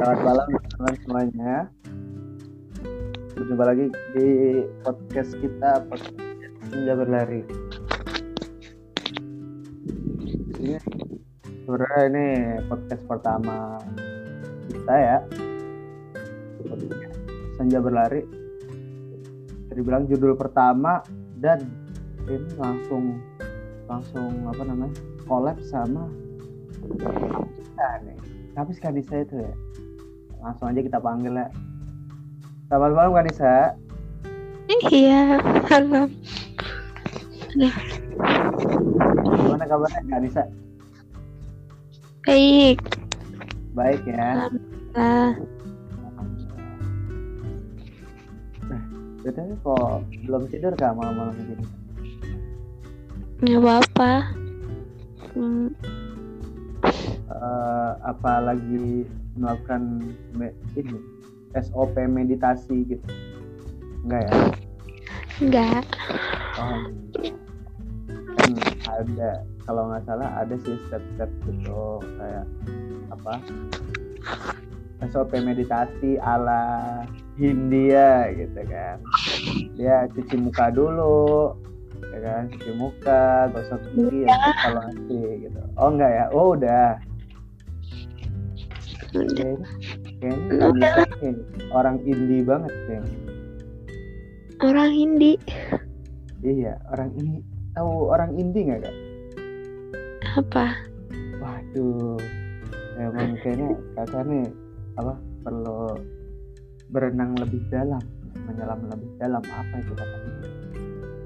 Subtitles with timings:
[0.00, 1.54] Selamat malam teman-teman semuanya.
[3.36, 4.28] Berjumpa lagi di
[4.80, 6.16] podcast kita podcast
[6.72, 7.44] Senja Berlari.
[10.56, 10.80] Ini
[11.44, 12.28] sebenarnya ini
[12.72, 13.76] podcast pertama
[14.72, 15.18] kita ya.
[17.60, 18.24] Senja Berlari.
[19.68, 21.04] Jadi bilang judul pertama
[21.44, 21.60] dan
[22.24, 23.20] ini langsung
[23.84, 24.96] langsung apa namanya
[25.28, 26.08] collab sama
[26.88, 28.16] kita nih.
[28.56, 29.52] Tapi si Kanisa itu ya.
[30.40, 31.46] Langsung aja kita panggil ya.
[32.66, 33.52] Selamat malam Kanisa.
[34.88, 36.06] Iya, malam.
[39.26, 40.42] Gimana kabarnya Kanisa?
[42.22, 42.78] Baik.
[43.74, 44.48] Baik ya.
[44.94, 45.32] Nah,
[48.62, 48.82] Nah,
[49.20, 51.66] betulnya kok belum tidur kak malam-malam begini?
[53.40, 54.12] nggak apa-apa.
[55.32, 55.68] Hmm,
[57.30, 59.06] Eh, apa lagi
[59.38, 60.98] melakukan me- ini
[61.54, 63.06] SOP meditasi gitu?
[64.06, 64.32] Enggak ya?
[65.40, 65.82] enggak.
[66.58, 66.78] Oh,
[68.36, 68.50] kan
[68.86, 69.30] ada.
[69.64, 72.46] Kalau nggak salah ada sih step-step gitu kayak
[73.14, 73.34] apa?
[75.08, 77.02] SOP meditasi ala
[77.40, 78.98] Hindia gitu kan.
[79.78, 81.54] Dia cuci muka dulu
[82.12, 82.42] ya kan?
[82.52, 85.60] Cuci muka gosok gigi ya, kalau ngasih gitu.
[85.78, 86.24] Oh enggak ya?
[86.34, 86.98] Oh udah
[89.10, 89.26] Udah.
[89.34, 89.66] kayaknya
[90.20, 90.80] kayaknya tadi
[91.26, 91.30] ini
[91.74, 93.14] orang indie banget kayaknya
[94.60, 95.32] Orang Hindi.
[96.44, 97.40] iya orang ini
[97.72, 98.96] tahu orang indie nggak kak
[100.30, 100.66] Apa?
[101.40, 102.20] Waduh,
[103.00, 104.46] emang kayaknya kakak nih
[104.94, 105.96] apa perlu
[106.92, 107.98] berenang lebih dalam,
[108.46, 110.22] menyelam lebih dalam apa itu kakak?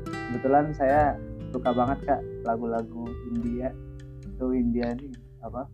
[0.08, 1.18] Kebetulan saya
[1.52, 3.74] suka banget kak lagu-lagu India.
[4.24, 5.12] Itu India nih
[5.44, 5.68] apa?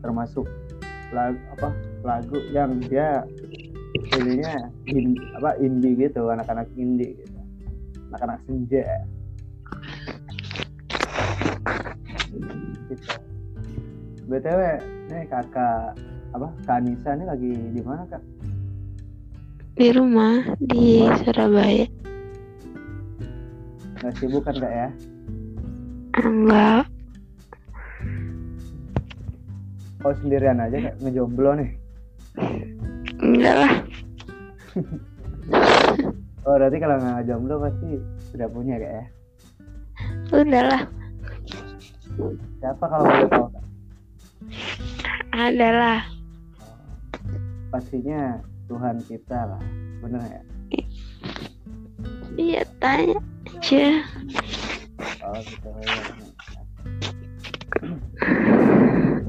[0.00, 0.46] Termasuk
[1.12, 1.68] lagu apa?
[2.04, 3.24] Lagu yang dia
[4.18, 7.38] ininya in, apa indie gitu, anak-anak indie gitu,
[8.12, 8.84] anak-anak senja.
[12.88, 13.12] gitu.
[14.28, 14.60] BTW,
[15.08, 15.96] nih kakak
[16.36, 18.20] apa Kak Anissa ini lagi di mana kak?
[19.78, 21.88] Di rumah di Surabaya.
[23.98, 24.88] Nggak sibuk kan kak ya?
[26.20, 26.97] Enggak.
[30.06, 31.70] Oh sendirian aja kak ngejomblo nih.
[33.18, 33.74] Enggak lah.
[36.46, 37.98] Oh berarti kalau nggak ngejomblo pasti
[38.30, 39.04] sudah punya kak ya?
[40.38, 40.82] Udah lah.
[42.62, 43.64] Siapa kalau boleh tahu kak?
[45.34, 46.00] Ada lah.
[47.74, 48.38] Pastinya
[48.70, 49.62] Tuhan kita lah,
[50.00, 50.42] bener ya?
[52.38, 53.18] Iya tanya
[53.50, 53.86] aja.
[55.26, 55.68] Oh gitu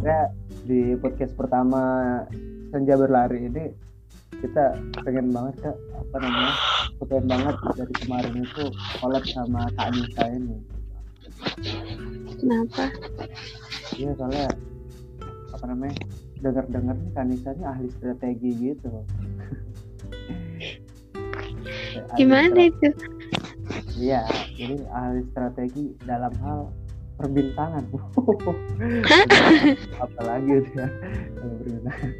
[0.06, 0.30] ya.
[0.70, 1.82] Di podcast pertama
[2.70, 3.74] Senja Berlari ini
[4.38, 6.54] kita pengen banget kak apa namanya
[7.10, 8.66] pengen banget dari kemarin itu
[9.02, 10.58] collab sama Kak Anissa ini
[12.38, 12.84] Kenapa?
[13.98, 14.48] iya soalnya
[15.58, 15.98] apa namanya
[16.40, 18.90] dengar-dengar Kak Anissa ini ahli strategi gitu
[22.14, 22.90] Gimana itu?
[23.98, 26.70] iya jadi ahli strategi dalam hal
[27.20, 27.84] perbintangan.
[30.04, 30.88] Apalagi itu ya?
[31.36, 32.12] Kalau perbintangan.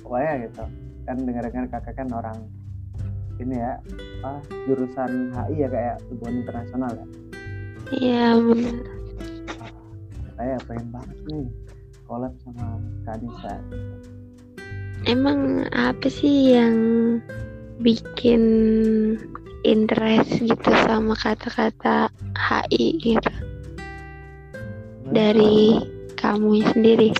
[0.00, 0.64] Pokoknya gitu.
[1.04, 2.38] Kan dengar-dengar kakak kan orang
[3.42, 3.82] ini ya
[4.22, 4.40] apa
[4.70, 7.06] jurusan HI ya kayak hubungan internasional ya?
[7.92, 8.76] Iya benar.
[10.34, 11.46] saya pengen banget nih
[12.10, 13.54] collab sama Kak Anissa
[15.06, 16.74] Emang apa sih yang
[17.78, 18.42] bikin
[19.66, 23.33] interest gitu sama kata-kata HI gitu
[25.12, 25.82] dari
[26.16, 27.10] kamu sendiri?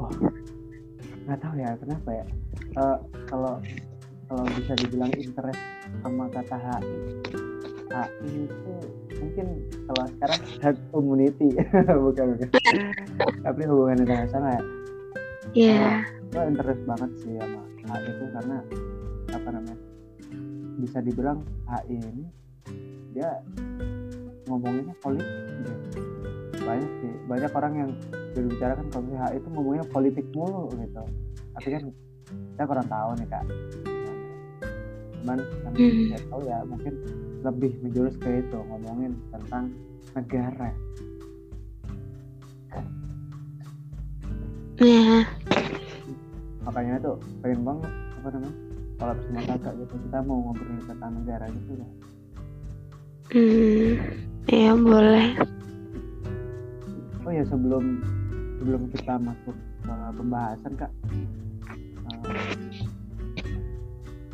[0.00, 0.08] oh
[1.28, 2.26] nggak tahu ya kenapa ya
[2.72, 2.98] Eh,
[3.28, 3.60] kalau
[4.32, 5.60] kalau bisa dibilang interest
[6.00, 6.96] sama kata HI
[7.92, 8.72] HI itu
[9.20, 9.46] mungkin
[9.84, 11.48] kalau sekarang herd community
[12.08, 12.48] bukan bukan
[13.44, 14.64] tapi hubungan internasional ya
[15.52, 16.00] Ya,
[16.32, 17.60] gue interest banget sih sama
[17.92, 18.56] HI itu karena
[19.36, 19.76] apa namanya
[20.80, 22.24] bisa dibilang HI ini
[23.12, 23.36] dia
[24.48, 25.28] ngomonginnya politik
[25.60, 25.72] gitu.
[26.64, 27.12] Banyak sih.
[27.28, 27.90] Banyak orang yang
[28.32, 31.02] berbicara kan kalau HI itu ngomongnya politik mulu gitu.
[31.58, 31.82] Tapi kan
[32.54, 33.44] kita kurang tahu nih kak.
[35.22, 36.06] Cuman yang Hmm.
[36.10, 36.92] saya tahu ya mungkin
[37.42, 39.70] lebih menjurus ke itu ngomongin tentang
[40.14, 40.70] negara.
[44.82, 45.22] Ya,
[46.66, 48.54] makanya tuh pengen banget apa namanya
[48.98, 49.94] kalau sama kakak gitu.
[49.94, 51.88] Kita mau ngobrolin tentang negara gitu ya
[53.32, 53.90] hmm,
[54.50, 55.26] ya boleh.
[57.32, 57.84] Oh ya sebelum
[58.60, 60.92] sebelum kita masuk ke pembahasan kak.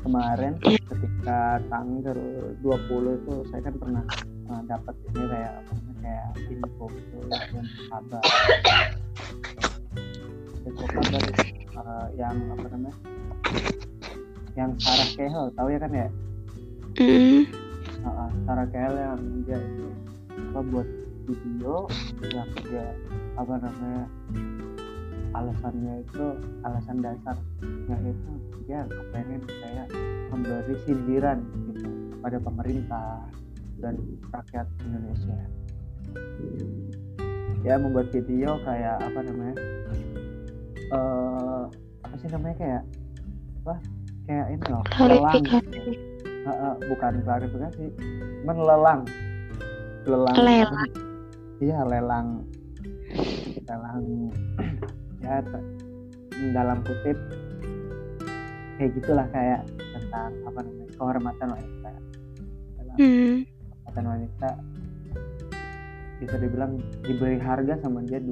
[0.02, 2.18] Kemarin ketika tanggal
[2.58, 4.04] 20 itu saya kan pernah
[4.50, 8.22] uh, dapat ini kayak apa kayak info gitu yang kabar.
[10.66, 11.22] Info kabar
[11.78, 12.94] uh, yang apa namanya
[14.58, 16.08] yang Sarah Kehel tahu ya kan ya?
[16.98, 17.46] Mm.
[18.02, 19.86] uh, Sarah Kehel yang dia itu
[20.50, 20.88] apa buat
[21.28, 21.84] video
[22.24, 22.88] yang dia
[23.36, 24.04] apa namanya
[25.36, 26.24] alasannya itu
[26.64, 28.30] alasan dasarnya itu
[28.64, 29.86] dia kepengen kayak
[30.32, 31.88] memberi sindiran gitu
[32.24, 33.20] pada pemerintah
[33.78, 33.94] dan
[34.32, 35.38] rakyat Indonesia
[37.62, 39.54] ya membuat video kayak apa namanya
[40.88, 41.62] eh
[42.08, 42.82] apa sih namanya kayak
[43.64, 43.74] apa
[44.24, 45.44] kayak ini loh lelang.
[46.48, 47.84] Eh, eh, bukan klarifikasi
[48.48, 49.04] menlelang
[50.08, 51.07] lelang Lelang.
[51.58, 52.46] Iya lelang.
[53.66, 54.04] Lelang.
[55.18, 55.42] Ya
[56.54, 57.18] dalam kutip
[58.78, 61.90] kayak gitulah kayak tentang apa namanya kehormatan wanita.
[62.78, 63.36] Dalam Hmm.
[63.42, 64.50] kehormatan wanita
[66.22, 68.30] bisa dibilang diberi harga sama dia 2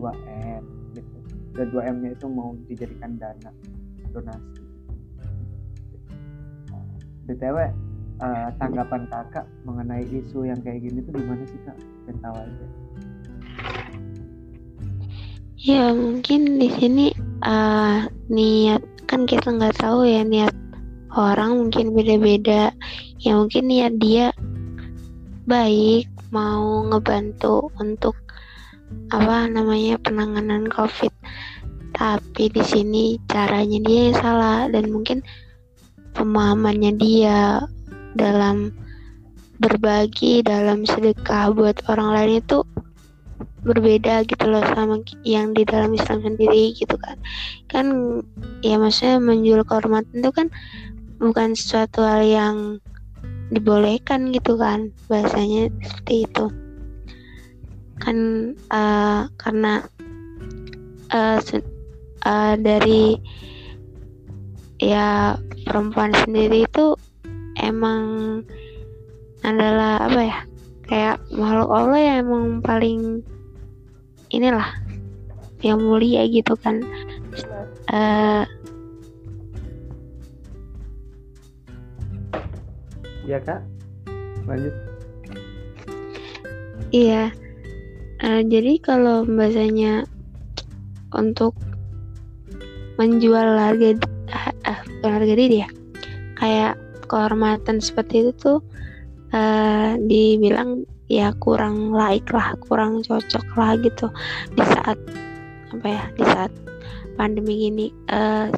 [0.62, 0.62] m
[0.94, 1.18] gitu.
[1.58, 3.50] Dan 2 m nya itu mau dijadikan dana
[4.14, 4.62] donasi.
[6.70, 6.86] Nah,
[7.26, 7.56] btw
[8.22, 11.74] eh, tanggapan kakak mengenai isu yang kayak gini tuh gimana sih kak?
[12.06, 12.85] Pengen tahu aja
[15.56, 17.98] Ya mungkin di sini eh,
[18.28, 20.52] niat kan kita nggak tahu ya niat
[21.16, 22.76] orang mungkin beda-beda.
[23.16, 24.36] Ya mungkin niat dia
[25.48, 28.12] baik mau ngebantu untuk
[29.08, 31.12] apa namanya penanganan COVID.
[31.96, 35.24] Tapi di sini caranya dia yang salah dan mungkin
[36.12, 37.64] pemahamannya dia
[38.12, 38.76] dalam
[39.56, 42.60] berbagi dalam sedekah buat orang lain itu
[43.66, 47.16] berbeda gitu loh sama yang di dalam Islam sendiri gitu kan.
[47.66, 47.86] Kan
[48.62, 50.46] ya maksudnya menjual kehormatan itu kan
[51.18, 52.56] bukan sesuatu hal yang
[53.50, 56.46] dibolehkan gitu kan bahasanya seperti itu.
[57.98, 58.16] Kan
[58.54, 59.82] eh, karena
[61.42, 61.66] se-
[62.26, 63.16] eh, dari
[64.76, 65.34] ya
[65.64, 66.94] perempuan sendiri itu
[67.56, 68.04] emang
[69.40, 70.38] adalah apa ya
[70.86, 73.22] kayak makhluk Allah yang emang paling
[74.30, 74.70] inilah
[75.62, 76.82] yang mulia gitu kan.
[77.90, 78.44] Eh
[83.26, 83.60] iya kak.
[84.46, 84.74] Lanjut.
[86.94, 87.34] Iya.
[88.16, 90.08] Eh, jadi kalau bahasanya
[91.12, 91.52] untuk
[92.96, 94.00] menjual harga
[94.32, 95.68] ah, ah, bukan harga diri ya
[96.40, 96.74] kayak
[97.06, 98.58] kehormatan seperti itu tuh
[99.32, 104.10] eh, dibilang ya kurang laik lah kurang cocok lah gitu.
[104.54, 104.98] Di saat
[105.74, 106.52] apa ya di saat
[107.16, 108.50] pandemi gini eh,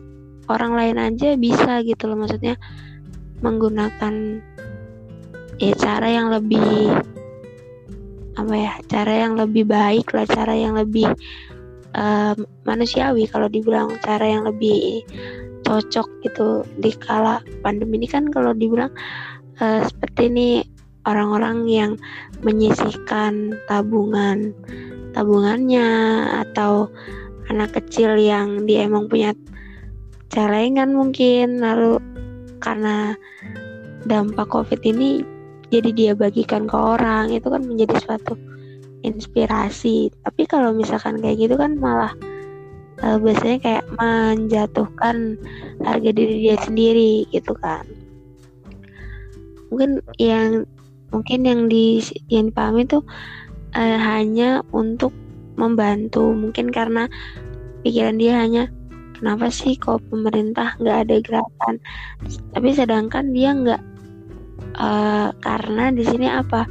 [0.48, 2.18] orang lain aja bisa gitu loh.
[2.18, 2.56] Maksudnya
[3.44, 4.42] menggunakan
[5.58, 6.92] ya cara yang lebih
[8.38, 11.08] apa ya cara yang lebih baik lah cara yang lebih
[11.94, 13.28] eh, manusiawi.
[13.28, 15.04] Kalau dibilang cara yang lebih
[15.68, 18.88] cocok gitu di kala pandemi ini kan kalau dibilang
[19.58, 20.48] eh, seperti ini
[21.08, 21.92] orang-orang yang
[22.44, 24.52] menyisihkan tabungan
[25.16, 25.88] tabungannya
[26.46, 26.92] atau
[27.48, 29.32] anak kecil yang dia emang punya
[30.28, 31.58] celengan mungkin.
[31.58, 31.98] Lalu
[32.60, 33.16] karena
[34.04, 35.24] dampak covid ini
[35.68, 38.36] jadi dia bagikan ke orang itu kan menjadi suatu
[39.02, 40.12] inspirasi.
[40.22, 42.12] Tapi kalau misalkan kayak gitu kan malah
[43.00, 45.40] eh, biasanya kayak menjatuhkan
[45.82, 47.97] harga diri dia sendiri gitu kan
[49.68, 50.64] mungkin yang
[51.08, 53.04] mungkin yang di yang dipahami tuh
[53.76, 55.12] eh, hanya untuk
[55.58, 56.32] membantu.
[56.32, 57.08] Mungkin karena
[57.82, 58.64] pikiran dia hanya
[59.18, 61.74] kenapa sih kok pemerintah nggak ada gerakan?
[62.54, 63.82] Tapi sedangkan dia nggak
[64.76, 66.68] eh, karena di sini apa?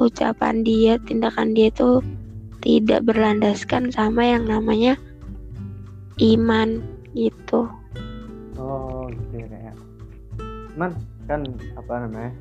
[0.00, 2.00] Ucapan dia tindakan dia itu
[2.62, 4.96] tidak berlandaskan sama yang namanya
[6.22, 6.80] iman
[7.12, 7.68] gitu.
[8.56, 9.76] Oh gitu ya kayak.
[11.26, 11.46] Kan
[11.78, 12.32] apa namanya?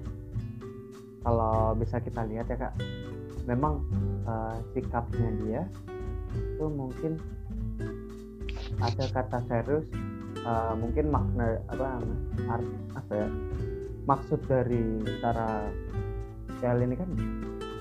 [1.22, 2.74] Kalau bisa kita lihat ya kak,
[3.46, 3.86] memang
[4.26, 5.62] eh, sikapnya dia
[6.32, 7.22] itu mungkin
[8.82, 9.86] ada kata serius,
[10.42, 12.02] eh, mungkin makna apa?
[12.50, 12.66] Art,
[12.98, 13.28] apa ya?
[14.10, 15.70] Maksud dari cara
[16.58, 17.10] Shell ini kan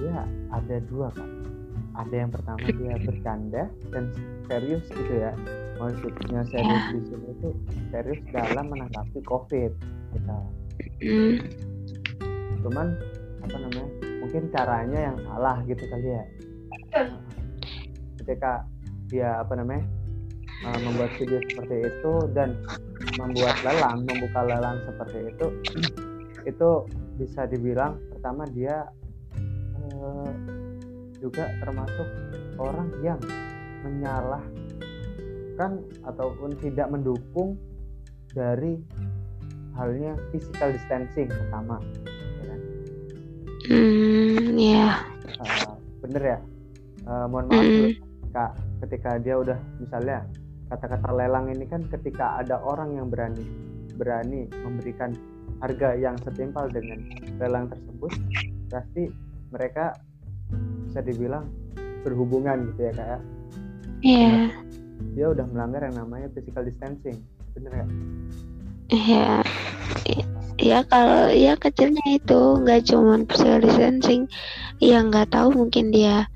[0.00, 1.30] dia ada dua kak.
[1.90, 4.04] Ada yang pertama dia bercanda dan
[4.48, 5.32] serius gitu ya.
[5.80, 7.48] Maksudnya serius di sini itu
[7.88, 9.72] serius dalam menanggapi COVID
[10.16, 10.38] gitu.
[11.00, 11.36] Hmm,
[12.60, 12.92] Cuman
[13.40, 13.88] apa namanya?
[14.20, 16.24] Mungkin caranya yang salah gitu kali ya.
[18.20, 18.68] Ketika
[19.08, 19.84] dia apa namanya?
[20.64, 22.56] uh, membuat video seperti itu dan
[23.16, 25.46] membuat lelang membuka lelang seperti itu
[26.44, 26.70] itu
[27.20, 28.88] bisa dibilang pertama dia
[29.76, 30.32] eh,
[31.20, 32.08] juga termasuk
[32.56, 33.20] orang yang
[33.84, 37.60] menyalahkan ataupun tidak mendukung
[38.32, 38.80] dari
[39.80, 41.80] halnya physical distancing pertama
[42.12, 42.60] ya kan?
[43.66, 44.92] hmm ya
[45.40, 45.72] Uh,
[46.04, 46.38] bener ya?
[47.08, 47.92] Uh, mohon maaf Mm.
[48.30, 48.50] kak
[48.84, 50.28] ketika dia udah misalnya
[50.68, 53.40] kata-kata lelang ini kan ketika ada orang yang berani
[53.96, 55.16] berani memberikan
[55.58, 57.00] harga yang setimpal dengan
[57.40, 58.12] lelang tersebut
[58.68, 59.08] pasti
[59.48, 59.96] mereka
[60.86, 61.48] bisa dibilang
[62.04, 63.20] berhubungan gitu ya kayak
[64.04, 64.34] ya?
[65.16, 67.16] Dia udah melanggar yang namanya physical distancing
[67.56, 67.86] bener ya?
[68.90, 69.40] Ya
[70.60, 74.28] ya kalau ya kecilnya itu nggak cuman physical distancing.
[74.80, 76.28] Ya nggak tahu mungkin dia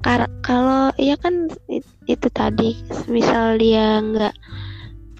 [0.00, 2.72] Kar- kalau ya kan it- itu tadi
[3.12, 4.32] misal dia nggak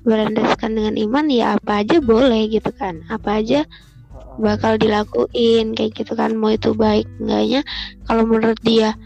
[0.09, 3.05] berlandaskan dengan iman ya apa aja boleh gitu kan.
[3.13, 3.69] Apa aja
[4.41, 7.61] bakal dilakuin kayak gitu kan mau itu baik enggaknya
[8.09, 8.97] kalau menurut dia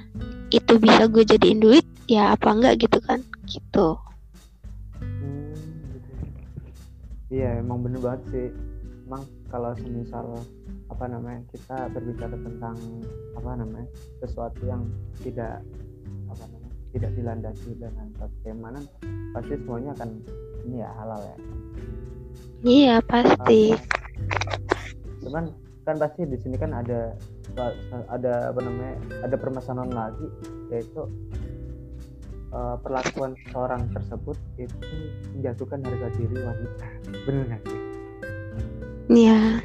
[0.54, 3.18] itu bisa gue jadiin duit ya apa enggak gitu kan
[3.50, 3.98] gitu
[7.34, 8.48] Iya emang bener banget sih.
[9.10, 10.38] Emang kalau semisal
[10.86, 12.76] apa namanya kita berbicara tentang
[13.34, 13.88] apa namanya
[14.22, 14.86] sesuatu yang
[15.26, 15.58] tidak
[16.30, 18.84] apa namanya tidak dilandasi dengan suatu keimanan
[19.34, 20.10] pasti semuanya akan
[20.64, 21.36] ini ya halal ya.
[22.62, 23.74] iya pasti
[25.24, 25.50] Cuman
[25.84, 27.16] kan pasti di sini kan ada
[28.12, 30.26] ada apa namanya ada permasalahan lagi
[30.70, 31.10] yaitu
[32.54, 34.78] eh, perlakuan seorang tersebut itu
[35.34, 36.86] menjatuhkan harga diri wanita.
[37.26, 37.80] Bener nggak sih?
[39.12, 39.60] ya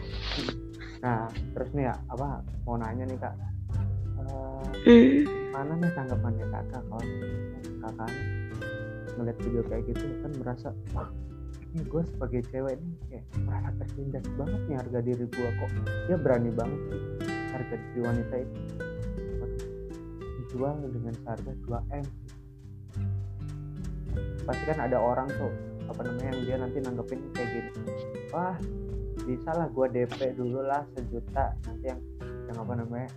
[1.00, 3.32] Nah, terus nih ya, apa mau nanya nih kak,
[4.84, 5.24] hmm.
[5.56, 7.06] mana nih tanggapannya kakak kalau
[7.80, 8.10] kakak
[9.16, 11.08] ngeliat video kayak gitu kan merasa, wah
[11.72, 15.72] ini gue sebagai cewek nih kayak merasa tertindas banget nih harga diri gue kok
[16.10, 17.02] dia berani banget sih
[17.54, 18.60] harga diri wanita itu
[20.42, 22.06] dijual dengan seharga 2 m
[24.50, 25.54] pasti kan ada orang tuh
[25.86, 27.70] apa namanya yang dia nanti nanggepin kayak gitu.
[28.34, 28.58] Wah
[29.30, 32.02] bisa lah gua DP dulu lah sejuta nanti yang
[32.50, 33.10] yang apa namanya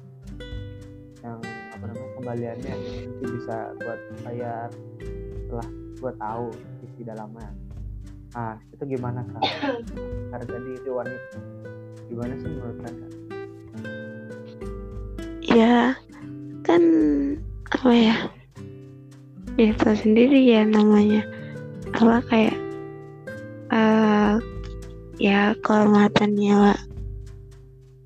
[1.25, 1.41] yang
[1.73, 4.69] apa namanya kembaliannya nanti bisa buat bayar
[5.09, 5.69] setelah
[6.05, 6.47] gua tahu
[6.85, 7.49] isi dalamnya
[8.33, 9.45] nah itu gimana kak?
[10.33, 11.39] Harga diri wanita.
[12.09, 13.11] Gimana sih menurut kakak?
[15.45, 15.97] Ya
[16.65, 16.83] kan
[17.73, 18.17] apa ya
[19.61, 21.27] ya tahu sendiri ya namanya.
[21.93, 22.57] Apa kayak
[23.73, 24.35] eh
[25.21, 26.77] ya kehormatannya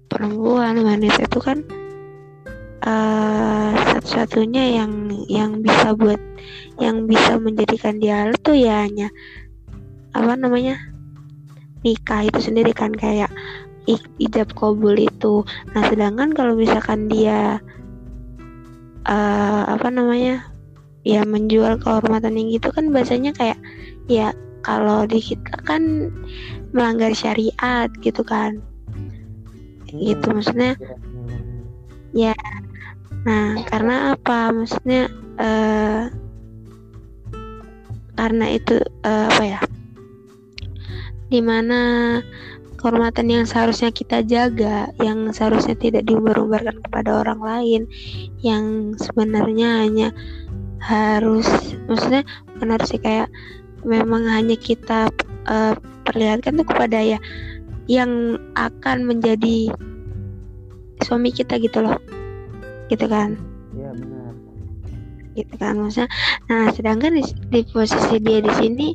[0.06, 1.58] perempuan wanita itu kan
[2.86, 4.92] eh satu-satunya yang
[5.26, 6.20] yang bisa buat
[6.78, 9.10] yang bisa menjadikan dia tuh ya hanya
[10.14, 10.78] apa namanya
[11.82, 13.30] nikah itu sendiri kan kayak
[14.18, 15.46] ijab kabul itu.
[15.74, 17.62] Nah sedangkan kalau misalkan dia
[19.06, 20.55] eh apa namanya
[21.06, 23.58] ya menjual kehormatan yang gitu kan bahasanya kayak
[24.10, 24.34] ya
[24.66, 26.10] kalau di kita kan
[26.74, 28.58] melanggar syariat gitu kan.
[29.86, 30.74] Gitu Hmm, maksudnya
[32.10, 32.34] iya,
[33.22, 34.50] nah karena apa?
[34.50, 35.06] Maksudnya
[35.38, 36.10] eh
[38.18, 39.60] karena itu eh, apa ya?
[41.30, 41.80] Di mana
[42.74, 47.82] kehormatan yang seharusnya kita jaga yang seharusnya tidak diumbar-umbarkan kepada orang lain
[48.42, 50.08] yang sebenarnya hanya
[50.86, 51.46] harus
[51.90, 52.22] maksudnya
[52.54, 53.26] bukan harus sih kayak
[53.82, 55.10] memang hanya kita
[55.50, 55.74] eh,
[56.06, 57.18] perlihatkan tuh kepada ya
[57.90, 59.70] yang akan menjadi
[61.02, 61.98] suami kita gitu loh.
[62.86, 63.34] Gitu kan?
[63.74, 64.32] Iya benar.
[65.34, 66.10] Gitu kan maksudnya.
[66.50, 68.88] Nah sedangkan di, di posisi dia di sini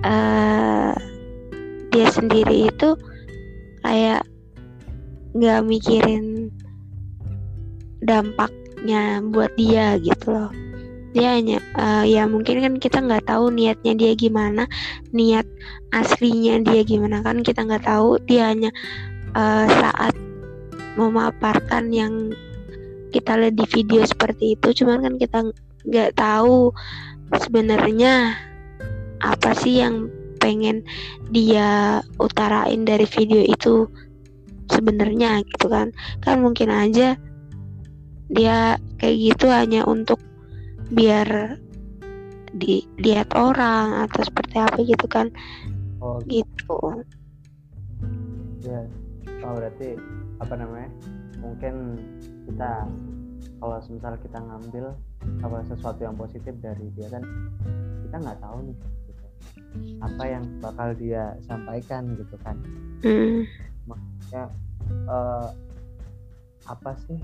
[0.00, 0.92] eh
[1.92, 2.96] dia sendiri itu
[3.84, 4.24] kayak
[5.36, 6.48] nggak mikirin
[8.00, 10.50] dampaknya buat dia gitu loh
[11.10, 14.70] dia hanya eh, ya mungkin kan kita nggak tahu niatnya dia gimana
[15.10, 15.46] niat
[15.90, 18.18] aslinya dia gimana kan kita nggak tahu.
[18.30, 18.70] Dia hanya
[19.34, 20.14] eh, saat
[20.94, 22.34] memaparkan yang
[23.10, 25.38] kita lihat di video seperti itu cuman kan kita
[25.86, 26.70] nggak tahu
[27.34, 28.38] sebenarnya
[29.18, 30.06] apa sih yang
[30.38, 30.86] pengen
[31.34, 33.90] dia utarain dari video itu
[34.70, 35.90] sebenarnya gitu kan.
[36.22, 37.18] Kan mungkin aja
[38.30, 40.22] dia kayak gitu hanya untuk
[40.90, 41.58] biar
[42.50, 45.30] dilihat orang atau seperti apa gitu kan.
[46.02, 47.04] Oh gitu.
[48.66, 48.82] Ya
[49.46, 49.94] oh berarti
[50.42, 50.90] apa namanya?
[51.40, 51.74] Mungkin
[52.50, 52.90] kita
[53.60, 54.92] kalau misal kita ngambil
[55.44, 57.24] apa sesuatu yang positif dari dia kan
[58.08, 59.24] kita nggak tahu nih gitu.
[60.00, 62.56] apa yang bakal dia sampaikan gitu kan.
[63.00, 63.46] Mm.
[63.88, 64.44] maksudnya
[65.08, 65.48] uh,
[66.68, 67.20] apa sih?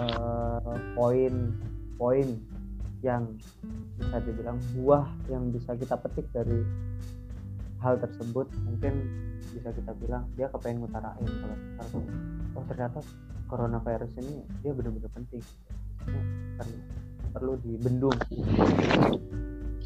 [0.00, 1.52] Uh, poin
[2.00, 2.28] poin
[3.00, 3.36] yang
[3.96, 6.60] bisa dibilang buah yang bisa kita petik dari
[7.80, 8.92] hal tersebut mungkin
[9.56, 12.02] bisa kita bilang dia kepengen ngutarain kalau misalkan
[12.52, 13.00] oh ternyata
[13.50, 15.42] coronavirus ini dia benar-benar penting.
[16.54, 16.78] Perlu
[17.34, 18.14] perlu dibendung.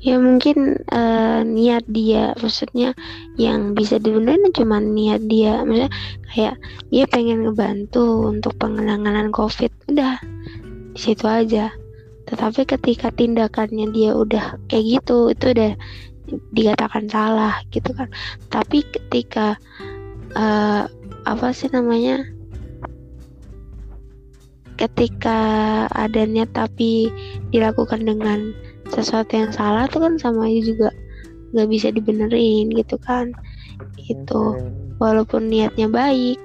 [0.04, 2.92] Ya mungkin uh, niat dia maksudnya
[3.40, 5.64] yang bisa dibenerin cuma niat dia.
[5.64, 5.92] Maksudnya
[6.28, 6.56] kayak
[6.92, 9.72] dia pengen ngebantu untuk pengenanganan covid.
[9.88, 10.20] Udah
[10.92, 11.72] di situ aja
[12.24, 15.72] tetapi ketika tindakannya dia udah kayak gitu itu udah
[16.56, 18.08] dikatakan salah gitu kan.
[18.48, 19.60] Tapi ketika
[20.32, 20.88] uh,
[21.24, 22.24] apa sih namanya
[24.74, 25.38] ketika
[25.94, 27.12] adanya tapi
[27.54, 28.50] dilakukan dengan
[28.90, 30.88] sesuatu yang salah tuh kan sama aja juga
[31.54, 33.36] nggak bisa dibenerin gitu kan.
[34.00, 34.56] Itu
[34.96, 36.40] walaupun niatnya baik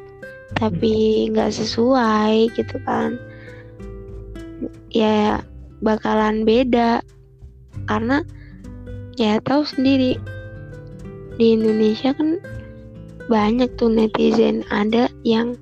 [0.59, 3.15] tapi nggak sesuai gitu kan.
[4.91, 5.39] Ya
[5.83, 7.03] bakalan beda.
[7.87, 8.23] Karena
[9.15, 10.19] ya tahu sendiri
[11.39, 12.39] di Indonesia kan
[13.29, 15.55] banyak tuh netizen ada yang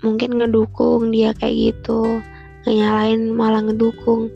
[0.00, 2.24] mungkin ngedukung dia kayak gitu
[2.64, 4.30] nyalain malah ngedukung.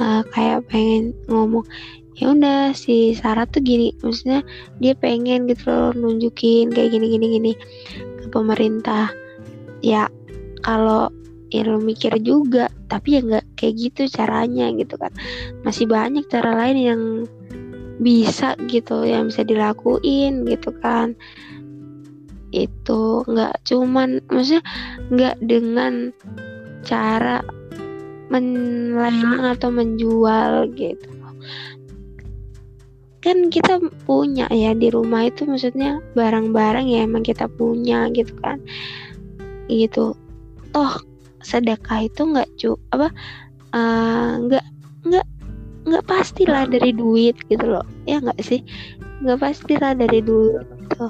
[0.00, 1.60] Uh, kayak pengen ngomong
[2.16, 4.44] ya udah si Sarah tuh gini maksudnya
[4.80, 7.52] dia pengen gitu loh nunjukin kayak gini gini gini
[8.20, 9.08] ke pemerintah.
[9.80, 10.12] Ya
[10.60, 11.08] kalau
[11.50, 15.10] ya lo mikir juga tapi ya nggak kayak gitu caranya gitu kan.
[15.66, 17.02] Masih banyak cara lain yang
[18.00, 21.14] bisa gitu yang bisa dilakuin gitu kan.
[22.50, 24.64] Itu nggak cuman maksudnya
[25.10, 26.14] nggak dengan
[26.86, 27.44] cara
[28.30, 31.10] melelang atau menjual gitu.
[33.20, 38.64] Kan kita punya ya di rumah itu maksudnya barang-barang ya emang kita punya gitu kan.
[39.68, 40.16] Gitu.
[40.72, 40.94] Toh
[41.40, 43.08] sedekah itu nggak cu apa
[43.74, 45.26] eh, nggak uh, nggak
[45.88, 47.86] nggak pastilah dari duit gitu loh.
[48.04, 48.60] Ya nggak sih?
[49.24, 51.08] Nggak pastilah dari duit gitu.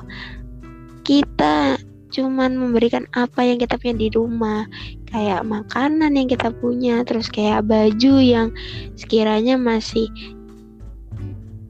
[1.02, 1.78] Kita
[2.10, 4.66] cuman memberikan apa yang kita punya di rumah.
[5.10, 8.54] Kayak makanan yang kita punya terus kayak baju yang
[8.94, 10.06] sekiranya masih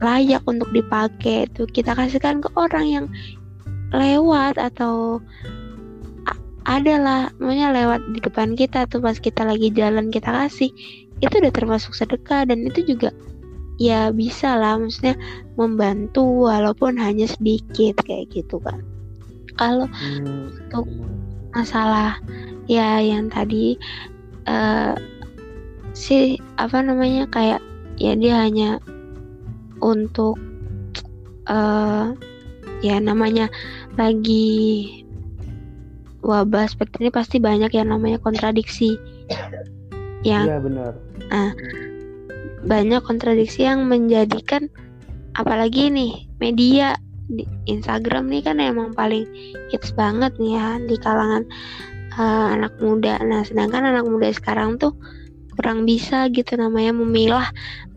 [0.01, 3.05] layak untuk dipakai itu kita kasihkan ke orang yang
[3.93, 5.21] lewat atau
[6.65, 10.69] adalah makanya lewat di depan kita tuh pas kita lagi jalan kita kasih
[11.21, 13.09] itu udah termasuk sedekah dan itu juga
[13.81, 15.17] ya bisa lah maksudnya
[15.57, 18.85] membantu walaupun hanya sedikit kayak gitu kan
[19.57, 20.53] kalau hmm.
[20.69, 20.85] untuk
[21.51, 22.21] masalah
[22.69, 23.75] ya yang tadi
[24.45, 24.93] uh,
[25.97, 27.61] si apa namanya kayak
[27.97, 28.77] ya dia hanya
[29.81, 30.37] untuk
[31.49, 32.13] uh,
[32.85, 33.49] ya namanya
[33.97, 35.00] lagi
[36.21, 38.97] wabah seperti ini pasti banyak yang namanya kontradiksi
[40.21, 40.93] yang ya, benar.
[41.33, 41.53] Uh,
[42.65, 44.69] banyak kontradiksi yang menjadikan
[45.33, 46.93] apalagi nih media
[47.31, 49.25] di Instagram nih kan emang paling
[49.73, 51.43] hits banget nih ya di kalangan
[52.19, 53.17] uh, anak muda.
[53.23, 54.93] Nah, sedangkan anak muda sekarang tuh
[55.55, 57.47] kurang bisa gitu namanya memilah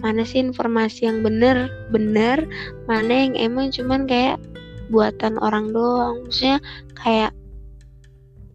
[0.03, 2.45] mana sih informasi yang bener bener
[2.91, 4.43] mana yang emang cuman kayak
[4.91, 6.59] buatan orang doang maksudnya
[6.99, 7.31] kayak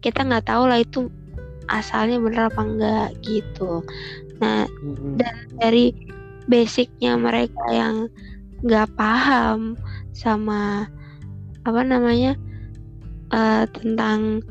[0.00, 1.08] kita nggak tahu lah itu
[1.70, 3.84] asalnya bener apa enggak gitu.
[4.42, 4.66] Nah
[5.20, 5.94] dan dari
[6.50, 8.10] basicnya mereka yang
[8.66, 9.78] nggak paham
[10.12, 10.90] sama
[11.64, 12.34] apa namanya
[13.30, 14.42] uh, tentang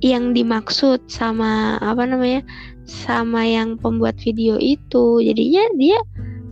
[0.00, 2.40] yang dimaksud sama apa namanya
[2.86, 5.20] sama yang pembuat video itu.
[5.20, 5.98] Jadinya dia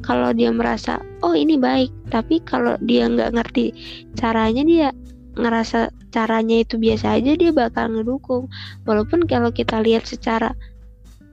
[0.04, 3.72] kalau dia merasa oh ini baik tapi kalau dia nggak ngerti
[4.20, 4.88] caranya dia
[5.40, 8.46] ngerasa caranya itu biasa aja dia bakal ngedukung.
[8.86, 10.54] Walaupun kalau kita lihat secara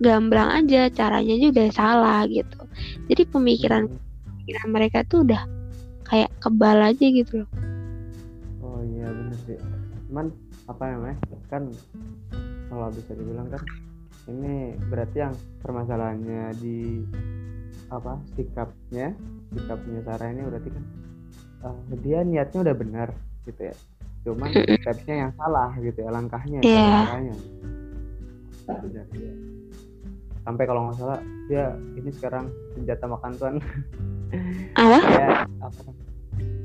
[0.01, 2.65] gamblang aja caranya juga salah gitu.
[3.05, 3.85] Jadi pemikiran
[4.25, 5.45] pemikiran mereka tuh udah
[6.09, 7.49] kayak kebal aja gitu loh.
[8.65, 9.61] Oh iya bener sih.
[10.09, 10.33] Cuman
[10.65, 11.17] apa namanya
[11.53, 11.69] kan
[12.73, 13.61] kalau bisa dibilang kan
[14.31, 17.05] ini berarti yang permasalahannya di
[17.91, 19.11] apa sikapnya
[19.51, 20.83] sikapnya Sarah ini berarti kan
[21.67, 23.09] uh, dia niatnya udah benar
[23.43, 23.75] gitu ya
[24.21, 27.09] cuman stepsnya yang salah gitu ya langkahnya yeah.
[27.09, 27.35] caranya.
[30.41, 32.45] Sampai kalau nggak salah dia ini sekarang
[32.77, 33.55] senjata makan tuan
[34.77, 35.09] apa?
[35.17, 35.81] ya, apa?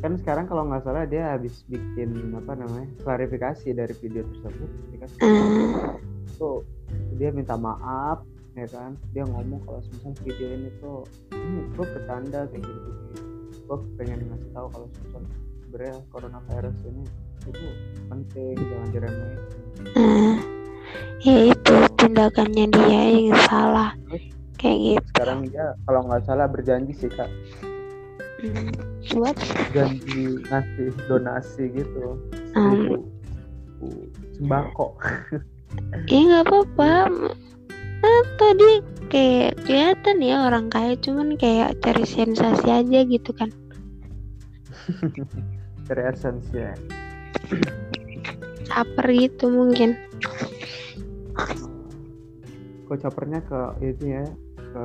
[0.04, 4.70] Kan sekarang kalau nggak salah dia habis bikin apa namanya klarifikasi dari video tersebut.
[5.00, 6.60] Kan uh.
[7.16, 8.20] dia minta maaf
[8.56, 8.96] ya kan?
[9.16, 14.18] Dia ngomong kalau misalnya video ini tuh ini gue bercanda kayak gitu, gitu gue pengen
[14.30, 14.86] ngasih tahu kalau
[15.76, 17.04] sebenarnya coronavirus ini
[17.44, 17.68] itu
[18.08, 19.40] penting jangan diremehin.
[19.92, 20.36] Nah
[21.20, 23.92] ya itu tindakannya dia yang salah.
[24.56, 25.08] Kayak gitu.
[25.12, 27.28] sekarang dia kalau nggak salah berjanji sih kak.
[28.40, 28.72] Hmm,
[29.12, 29.36] buat
[29.76, 32.16] janji ngasih donasi gitu.
[32.56, 33.04] Um,
[34.40, 34.96] sembako.
[36.08, 37.10] Ya nggak apa-apa.
[38.00, 38.80] Nah, tadi
[39.12, 43.52] kayak kelihatan ya orang kaya cuman kayak cari sensasi aja gitu kan
[45.86, 46.74] dari essence ya.
[48.66, 49.94] Caper gitu mungkin.
[52.86, 54.24] Kok capernya ke itu ya
[54.58, 54.84] ke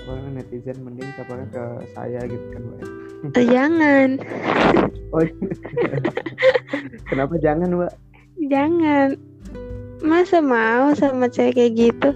[0.00, 2.80] apa namanya, netizen mending capernya ke saya gitu kan mbak.
[3.36, 4.08] Eh, jangan.
[5.12, 5.34] Oh iya.
[7.10, 7.92] kenapa jangan mbak?
[8.48, 9.18] Jangan.
[10.00, 12.10] Masa mau sama cewek kayak gitu?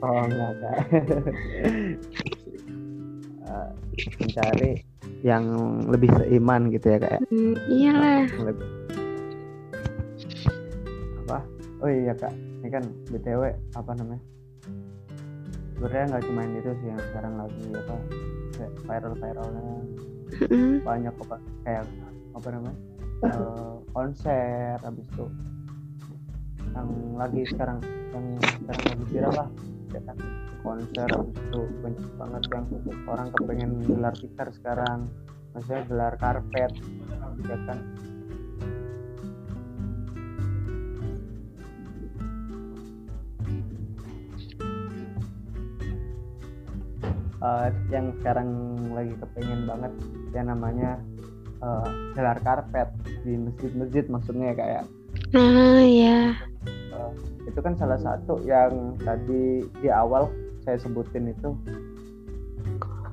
[0.00, 0.76] Oh enggak kak
[3.48, 3.68] Eh,
[4.20, 4.72] mencari
[5.26, 5.44] yang
[5.90, 7.20] lebih seiman gitu ya kak ya?
[7.26, 8.24] hmm, iyalah.
[8.38, 8.68] Lebih
[11.26, 11.38] apa?
[11.82, 12.34] Oh iya kak.
[12.62, 13.42] Ini kan btw
[13.74, 14.22] apa namanya?
[15.78, 17.96] Sebenarnya nggak cuma itu sih yang sekarang lagi apa
[18.58, 19.74] kayak viral viralnya
[20.82, 21.84] banyak apa kayak
[22.34, 22.78] apa namanya?
[23.18, 25.26] Eh, konser habis itu
[26.70, 27.82] yang lagi sekarang
[28.14, 29.48] yang sekarang lagi viral lah
[30.62, 31.60] konser itu.
[31.82, 32.66] Banyak banget yang
[33.06, 35.08] orang kepengen gelar tikar sekarang.
[35.54, 36.72] Maksudnya gelar karpet
[37.46, 37.78] ya kan?
[47.38, 48.50] Eh, yang sekarang
[48.90, 49.92] lagi kepengen banget
[50.34, 50.98] yang namanya
[51.62, 52.90] eh, gelar karpet
[53.22, 54.84] di masjid-masjid maksudnya ya, kayak
[55.28, 56.34] nah ya
[57.46, 60.26] itu kan salah satu yang tadi di awal
[60.64, 61.54] saya sebutin itu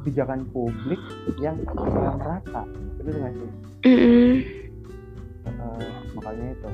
[0.01, 1.01] kebijakan publik
[1.41, 2.63] yang yang merata
[3.01, 3.49] itu nggak sih?
[3.89, 4.31] Mm-mm.
[5.45, 6.69] Eh, makanya itu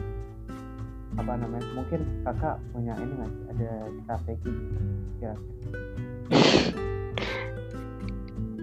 [1.19, 3.43] apa namanya mungkin kakak punya ini nggak sih?
[3.51, 3.69] Ada
[4.03, 4.53] strategi
[5.23, 5.33] ya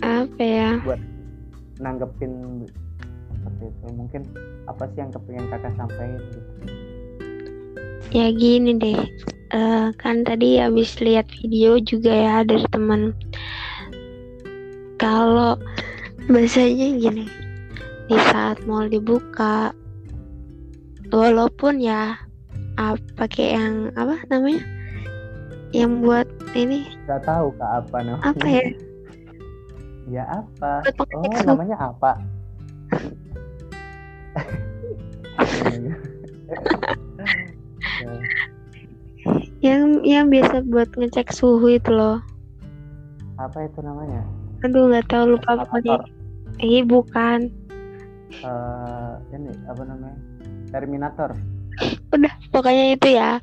[0.05, 0.71] apa ya?
[1.81, 2.64] Nanggepin
[3.33, 3.87] seperti itu.
[3.94, 4.23] Mungkin
[4.68, 6.40] apa sih yang kepengen kakak sampaikan gitu?
[8.09, 8.97] Ya gini deh
[9.49, 13.17] Eh, kan tadi habis lihat video juga ya dari teman
[15.01, 15.57] kalau
[16.29, 17.25] bahasanya gini
[18.13, 19.73] di saat mall dibuka
[21.09, 22.21] walaupun ya
[22.77, 24.61] apa pakai yang apa namanya
[25.73, 28.29] yang buat ini nggak tahu kak apa namanya.
[28.29, 28.69] apa ya?
[30.09, 30.85] Ya apa?
[31.17, 31.25] Oh
[31.57, 32.21] namanya apa
[39.68, 42.24] yang yang biasa buat ngecek suhu itu loh.
[43.37, 44.24] Apa itu namanya?
[44.64, 46.00] Aduh nggak tahu lupa pokoknya.
[46.59, 47.52] eh bukan.
[48.42, 50.18] Eh, ini apa namanya?
[50.72, 51.31] Terminator.
[52.14, 53.38] Udah pokoknya itu ya.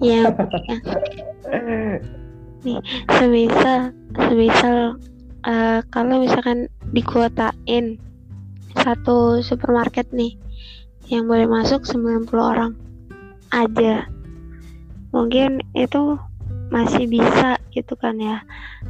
[0.00, 0.34] Yang
[3.16, 4.98] semisal semisal
[5.46, 8.00] eh, kalau misalkan dikuotain
[8.80, 10.34] satu supermarket nih
[11.10, 12.72] yang boleh masuk 90 orang
[13.50, 14.06] aja
[15.10, 16.18] mungkin itu
[16.70, 18.42] masih bisa gitu kan ya.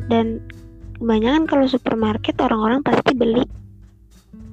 [0.09, 0.45] Dan
[1.01, 3.45] kebanyakan kalau supermarket orang-orang pasti beli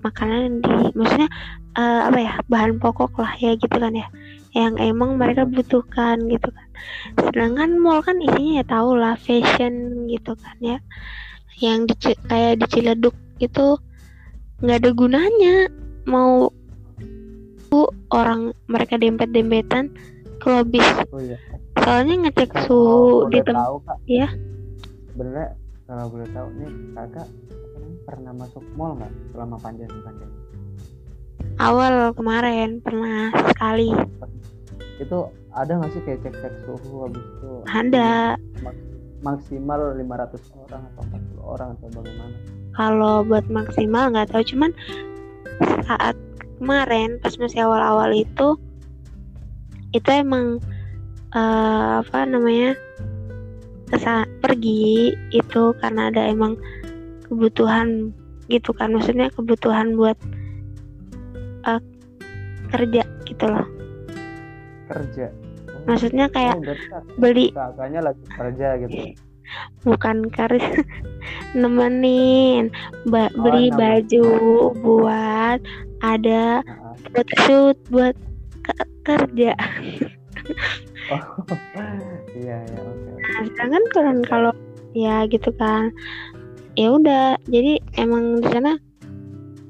[0.03, 1.27] makanan di maksudnya
[1.75, 4.07] eh, apa ya bahan pokok lah ya gitu kan ya.
[4.55, 6.67] Yang emang mereka butuhkan gitu kan.
[7.19, 10.77] Sedangkan mall kan isinya ya tau lah fashion gitu kan ya.
[11.59, 11.95] Yang di,
[12.29, 13.77] kayak di Ciledug itu
[14.63, 15.55] nggak ada gunanya
[16.09, 16.49] mau
[17.67, 19.91] bu orang mereka dempet dempetan
[20.47, 21.37] kalau bis oh iya.
[21.83, 24.27] Soalnya ngecek Kalau suhu di tempat Iya.
[25.11, 25.47] sebenarnya
[25.83, 27.27] kalau boleh tahu nih kakak
[28.07, 30.31] pernah masuk mall nggak selama panjang panjang
[31.57, 33.89] awal kemarin pernah sekali.
[35.01, 37.51] Itu ada nggak sih kayak cek cek suhu habis itu?
[37.69, 38.37] Ada.
[39.25, 40.37] Maksimal 500
[40.69, 42.35] orang atau 40 orang atau bagaimana?
[42.77, 44.71] Kalau buat maksimal nggak tahu cuman
[45.89, 46.13] saat
[46.61, 48.53] kemarin pas masih awal-awal itu
[49.91, 50.59] itu emang
[51.31, 52.75] eh, apa namanya
[53.87, 56.59] kesa- pergi itu karena ada emang
[57.27, 58.11] kebutuhan
[58.47, 58.91] gitu kan.
[58.95, 60.17] Maksudnya kebutuhan buat
[61.67, 61.81] eh,
[62.67, 63.67] kerja gitu loh.
[64.87, 65.27] Kerja.
[65.67, 68.95] Oh, maksudnya kayak oh, berarti kak- beli kakaknya lagi kerja gitu.
[69.87, 70.59] Bukan karir
[71.59, 72.67] nemenin
[73.07, 73.79] ba- Oh, beli nemenin.
[73.79, 74.27] baju
[74.83, 75.59] buat
[76.03, 76.59] ada
[77.15, 78.15] photoshoot buat
[79.07, 79.55] kerja.
[81.07, 81.23] Oh
[82.39, 84.51] iya iya oke nah sedangkan kalau kalau
[84.95, 85.91] ya gitu kan
[86.77, 87.35] ya udah.
[87.49, 88.77] Jadi emang di sana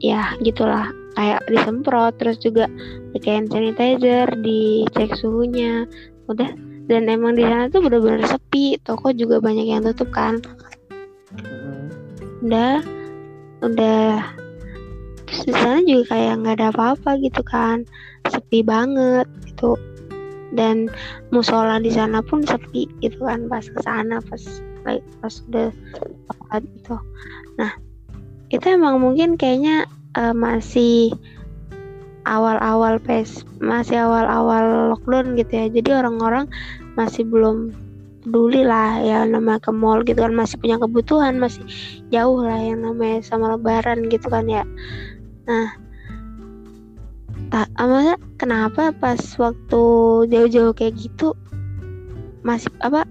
[0.03, 0.91] ya gitulah.
[1.17, 2.69] Kayak disemprot terus juga
[3.15, 5.87] pakai hand sanitizer dicek suhunya.
[6.29, 6.51] Udah.
[6.87, 8.77] Dan emang di sana tuh bener-bener sepi.
[8.85, 10.37] Toko juga banyak yang tutup kan.
[12.45, 12.83] Udah.
[13.65, 14.21] Udah.
[15.25, 17.83] Terus di sana juga kayak nggak ada apa-apa gitu kan
[18.29, 19.75] sepi banget gitu.
[20.55, 20.87] Dan
[21.35, 23.47] musola di sana pun sepi gitu kan.
[23.51, 24.43] Pas ke sana pas
[25.19, 25.69] pas udah
[26.31, 26.95] apa gitu.
[27.59, 27.71] Nah
[28.47, 29.83] itu emang mungkin kayaknya
[30.15, 31.11] uh, masih
[32.23, 35.65] awal-awal pes masih awal-awal lockdown gitu ya.
[35.67, 36.47] Jadi orang-orang
[36.95, 37.75] masih belum
[38.23, 40.31] peduli lah ya nama ke mall gitu kan.
[40.31, 41.63] Masih punya kebutuhan masih
[42.11, 44.63] jauh lah yang namanya sama lebaran gitu kan ya.
[45.47, 45.86] Nah
[47.47, 49.83] tak apa kenapa pas waktu
[50.27, 51.31] jauh-jauh kayak gitu
[52.43, 53.07] masih apa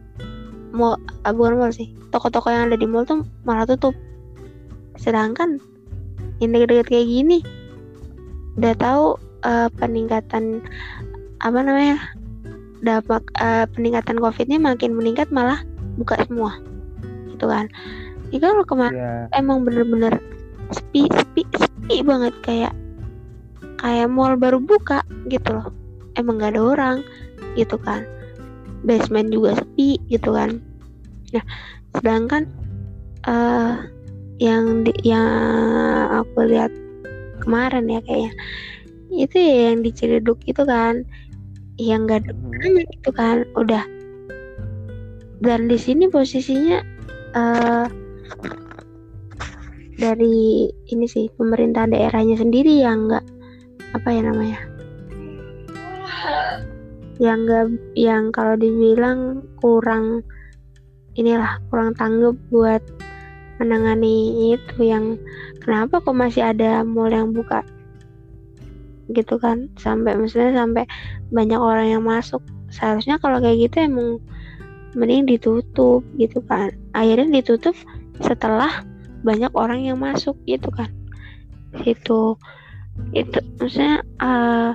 [0.77, 3.97] mau ah, bukan mall sih toko-toko yang ada di mall tuh malah tutup
[5.01, 5.61] sedangkan
[6.41, 7.39] yang deket-deket kayak gini
[8.61, 9.05] udah tahu
[9.45, 10.65] uh, peningkatan
[11.45, 11.97] apa namanya
[12.81, 15.65] dapat uh, peningkatan covidnya makin meningkat malah
[15.97, 16.61] buka semua
[17.33, 17.69] gitu kan
[18.33, 19.25] ini kalau kemarin yeah.
[19.37, 20.21] emang bener-bener
[20.73, 22.73] sepi sepi sepi banget kayak
[23.81, 25.69] kayak mall baru buka gitu loh.
[26.17, 26.97] Emang gak ada orang
[27.55, 28.05] gitu kan.
[28.85, 30.61] Basement juga sepi gitu kan.
[31.35, 31.45] Nah
[31.97, 32.49] sedangkan
[33.25, 33.85] uh,
[34.37, 35.29] yang di, yang
[36.13, 36.73] aku lihat
[37.41, 38.33] kemarin ya kayaknya
[39.17, 41.07] itu ya yang di Ciledug itu kan
[41.81, 42.85] yang gak ada hmm.
[43.01, 43.85] gitu kan udah.
[45.37, 46.81] Dan di sini posisinya
[47.37, 47.87] uh,
[49.97, 53.25] dari ini sih pemerintah daerahnya sendiri yang nggak
[53.93, 54.61] apa ya namanya?
[57.23, 60.25] Yang nggak yang kalau dibilang kurang
[61.17, 62.83] inilah kurang tanggap buat
[63.57, 65.17] menangani itu yang
[65.65, 67.65] kenapa kok masih ada mall yang buka?
[69.09, 70.85] Gitu kan sampai misalnya sampai
[71.33, 72.43] banyak orang yang masuk.
[72.69, 74.21] Seharusnya kalau kayak gitu emang
[74.93, 76.73] mending ditutup gitu kan.
[76.93, 77.77] Akhirnya ditutup
[78.21, 78.85] setelah
[79.25, 80.93] banyak orang yang masuk gitu kan.
[81.85, 82.37] Itu
[83.15, 84.73] itu maksudnya uh,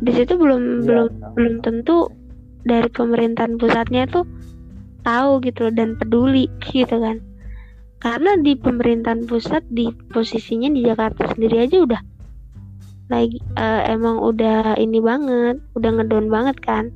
[0.00, 2.08] di situ belum ya, belum belum tentu
[2.64, 4.24] dari pemerintahan pusatnya tuh
[5.04, 7.20] tahu gitu loh dan peduli gitu kan.
[8.00, 12.02] Karena di pemerintahan pusat di posisinya di Jakarta sendiri aja udah
[13.10, 16.94] lagi uh, emang udah ini banget udah ngedown banget kan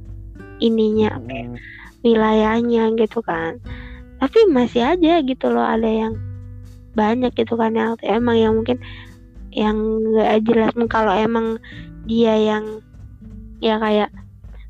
[0.63, 1.61] ininya hmm.
[2.01, 3.61] wilayahnya gitu kan.
[4.17, 6.17] Tapi masih aja gitu loh ada yang
[6.95, 8.81] banyak gitu kan yang emang yang mungkin
[9.55, 10.75] yang gak jelas.
[10.91, 11.63] Kalau emang
[12.05, 12.83] dia yang
[13.63, 14.11] ya kayak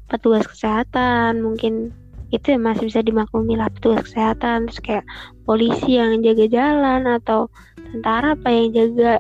[0.07, 1.91] petugas kesehatan mungkin
[2.31, 4.69] itu ya masih bisa dimaklumi lah petugas kesehatan.
[4.69, 5.05] Terus kayak
[5.49, 7.49] polisi yang jaga jalan atau
[7.91, 9.19] tentara apa yang jaga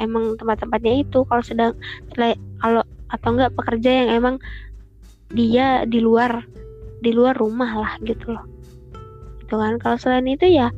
[0.00, 1.22] emang tempat-tempatnya itu.
[1.28, 1.72] Kalau sedang
[2.58, 4.36] kalau atau enggak pekerja yang emang
[5.32, 6.44] dia di luar
[7.04, 8.46] di luar rumah lah gitu loh.
[9.44, 9.76] Itu kan.
[9.76, 10.72] Kalau selain itu ya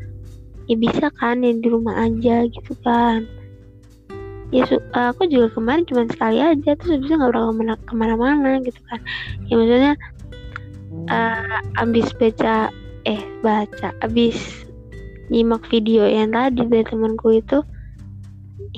[0.65, 3.29] ya bisa kan yang di rumah aja gitu kan
[4.55, 4.63] ya
[4.95, 9.03] aku juga kemarin cuma sekali aja terus bisa nggak pernah ke mana-mana gitu kan.
[9.51, 9.93] Ya maksudnya
[11.11, 12.71] uh, abis baca
[13.03, 14.39] eh baca abis
[15.35, 17.67] nyimak video yang tadi dari temanku itu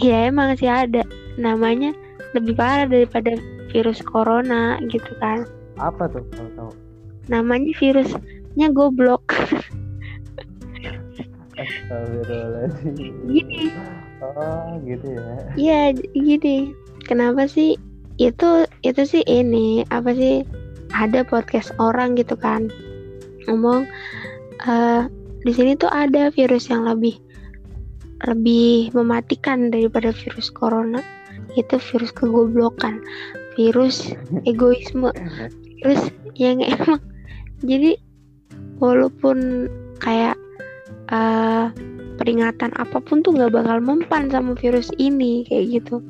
[0.01, 1.05] ya emang sih ada.
[1.37, 1.93] Namanya
[2.33, 3.37] lebih parah daripada
[3.69, 5.45] virus corona gitu kan.
[5.77, 6.71] Apa tuh kalau tahu?
[7.29, 9.29] Namanya virusnya goblok.
[13.29, 13.73] Gini
[14.23, 15.37] oh gitu ya.
[15.57, 15.81] Iya
[16.15, 16.73] gini.
[17.07, 17.79] Kenapa sih
[18.17, 20.43] itu itu sih ini apa sih
[20.95, 22.73] ada podcast orang gitu kan.
[23.47, 23.87] Ngomong
[24.65, 25.07] uh,
[25.47, 27.17] di sini tuh ada virus yang lebih
[28.25, 31.01] lebih mematikan daripada virus corona.
[31.57, 33.01] Itu virus kegoblokan
[33.57, 34.13] virus
[34.45, 35.11] egoisme
[35.81, 37.01] virus yang emang.
[37.65, 37.97] Jadi
[38.77, 39.69] walaupun
[40.05, 40.37] kayak
[41.09, 41.73] uh,
[42.17, 46.03] peringatan apa pun tuh nggak bakal mempan sama virus ini kayak gitu.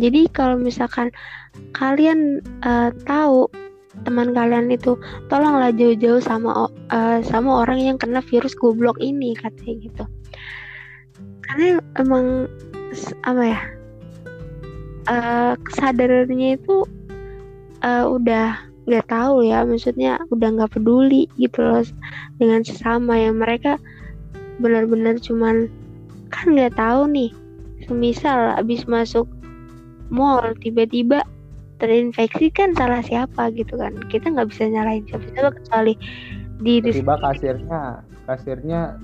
[0.00, 1.12] Jadi kalau misalkan
[1.76, 3.46] kalian uh, tahu
[4.06, 4.96] teman kalian itu
[5.28, 10.04] tolonglah jauh-jauh sama uh, sama orang yang kena virus goblok ini katanya gitu.
[11.44, 12.48] Karena emang
[13.26, 13.60] apa ya
[15.10, 16.86] uh, kesadarannya itu
[17.84, 21.84] uh, udah nggak tahu ya maksudnya udah nggak peduli gitu loh
[22.40, 23.78] dengan sesama yang mereka
[24.60, 25.66] benar-benar cuman
[26.30, 27.30] kan nggak tahu nih.
[27.88, 29.26] Semisal abis masuk
[30.12, 31.24] mall tiba-tiba
[31.80, 33.96] terinfeksi kan salah siapa gitu kan.
[34.12, 35.96] Kita nggak bisa nyalain siapa-siapa kecuali
[36.60, 39.00] di tiba kasirnya kasirnya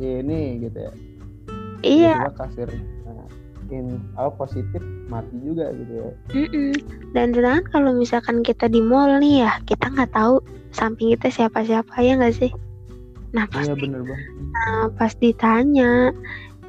[0.00, 0.92] ini gitu ya.
[1.84, 2.14] Iya.
[2.16, 2.68] Tiba-tiba kasir
[3.70, 6.10] in apa positif mati juga gitu ya.
[6.34, 6.72] Mm-mm.
[7.14, 11.66] dan sedangkan kalau misalkan kita di mall nih ya kita nggak tahu samping kita siapa
[11.66, 12.50] siapa ya nggak sih
[13.36, 14.26] nah pas, iya bener banget.
[14.56, 16.16] Nah, pas ditanya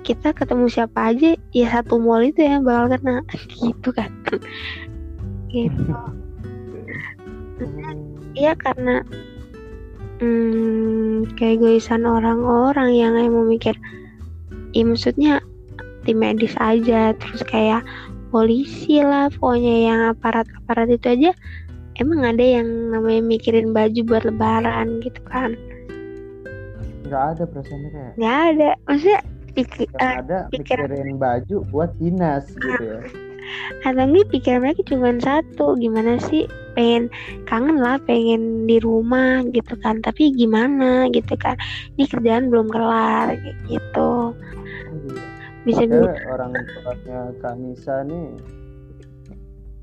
[0.04, 1.40] kita ketemu siapa aja?
[1.56, 3.24] Ya satu mall itu yang bakal kena.
[3.64, 4.12] Gitu kan.
[5.48, 5.84] Gitu.
[8.36, 9.02] Iya karena
[10.20, 13.74] hmm, keegoisan orang-orang yang emang mikir
[14.76, 15.40] ya maksudnya
[16.04, 17.16] tim medis aja.
[17.16, 17.88] Terus kayak
[18.30, 21.32] polisi lah pokoknya yang aparat-aparat itu aja
[21.98, 25.58] emang ada yang namanya mikirin baju buat lebaran gitu kan
[27.08, 28.70] nggak ada perasaannya kayak nggak ada.
[28.86, 29.20] Maksudnya
[29.56, 33.00] pikir yang ada pikiran- mikirin baju buat dinas gitu ya.
[33.88, 36.44] Atau enggak pikiran mereka cuma satu gimana sih?
[36.76, 37.08] Pengen
[37.48, 40.04] kangen lah pengen di rumah gitu kan.
[40.04, 41.56] Tapi gimana gitu kan?
[41.96, 43.40] Ini kerjaan belum kelar
[43.72, 44.36] gitu.
[45.64, 48.36] Bisa bi- Padahal orang tuanya Kak Nisa nih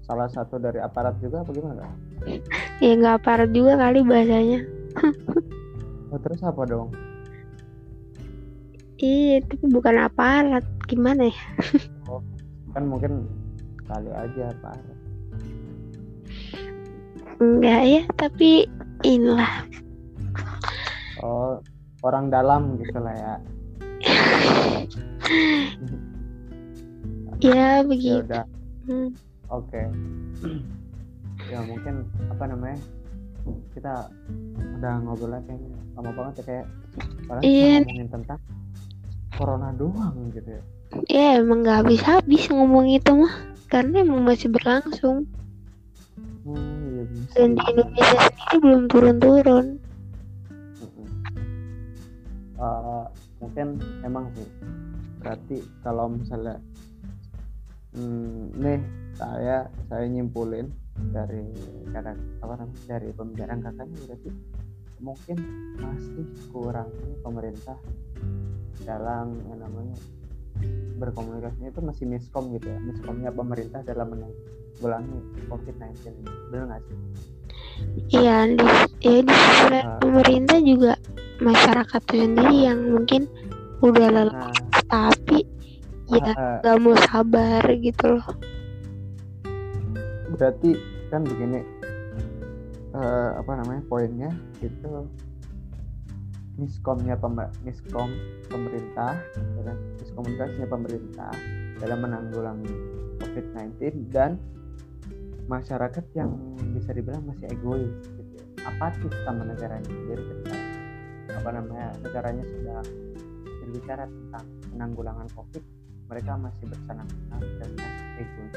[0.04, 1.88] salah satu dari aparat juga apa gimana?
[2.84, 4.60] ya nggak aparat juga kali bahasanya.
[6.12, 6.92] Oh, terus apa dong?
[8.96, 11.38] Iya tapi bukan aparat gimana ya
[12.70, 13.22] Kan mungkin
[13.84, 14.96] kali aja aparat.
[17.36, 18.66] enggak ya tapi
[19.00, 19.66] inilah
[21.18, 21.56] Oh,
[22.02, 23.34] orang dalam gitu lah ya.
[27.40, 28.44] ya Ya begitu udah,
[28.84, 29.08] Hmm.
[29.48, 29.82] oke.
[31.46, 32.76] ya mungkin apa namanya?
[33.72, 34.08] Kita
[34.76, 35.56] udah ngobrol kayaknya
[35.94, 36.66] lama banget ya kayak
[37.22, 37.72] cuma Iya.
[37.80, 38.40] ngomongin tentang
[39.34, 40.62] corona doang gitu ya.
[41.10, 43.34] ya emang nggak habis habis ngomong itu mah
[43.68, 45.26] karena emang masih berlangsung
[46.44, 46.60] Hmm,
[46.92, 47.32] iya bisa.
[47.40, 49.66] dan di Indonesia sendiri belum turun-turun.
[52.54, 53.04] Eh,
[53.40, 54.48] mungkin emang sih
[55.24, 56.60] berarti kalau misalnya
[57.96, 58.80] hmm, nih
[59.16, 60.68] saya saya nyimpulin
[61.16, 61.48] dari
[61.96, 64.30] kadang apa namanya dari pembicaraan kakaknya berarti
[65.00, 65.36] mungkin
[65.80, 67.78] masih kurangnya pemerintah
[68.82, 69.96] dalam yang namanya
[70.96, 76.96] berkomunikasi itu masih miskom gitu ya miskomnya pemerintah dalam menanggulangi COVID-19 ini benar nggak sih?
[78.14, 78.66] Iya, di,
[79.02, 79.98] ya di sisi lain Nah.
[79.98, 80.92] pemerintah juga
[81.38, 83.26] masyarakat sendiri yang mungkin
[83.82, 84.54] udah lelah Nah,
[84.86, 85.42] tapi
[86.06, 88.26] ya eh, nggak mau sabar gitu loh.
[90.30, 90.74] berarti
[91.10, 91.62] kan begini
[92.94, 94.88] eh, apa namanya poinnya itu
[96.54, 98.10] miskomnya pem- miskom
[98.46, 99.76] pemerintah ya kan?
[99.98, 101.32] miskomunikasinya pemerintah
[101.82, 102.74] dalam menanggulangi
[103.18, 104.38] COVID-19 dan
[105.50, 106.30] masyarakat yang
[106.72, 108.44] bisa dibilang masih egois gitu ya.
[108.64, 110.56] apatis sama negaranya jadi ketika
[111.34, 112.80] apa namanya negaranya sudah
[113.66, 115.62] berbicara tentang penanggulangan COVID
[116.04, 117.70] mereka masih bersenang-senang dengan
[118.16, 118.54] egois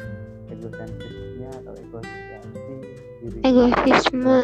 [0.47, 2.75] egosentrisnya atau egosiasi
[3.19, 4.37] diri Egoisme.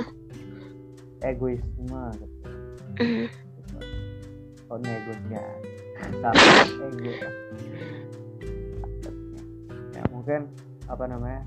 [1.21, 2.37] egoisme gitu.
[2.99, 3.25] Mm.
[4.77, 5.69] Negosiasi
[6.19, 6.43] sama
[6.89, 7.13] ego.
[9.93, 10.41] Ya mungkin
[10.87, 11.41] apa namanya